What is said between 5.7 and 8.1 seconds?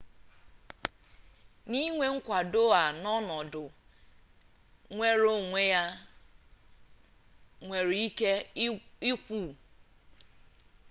a nwere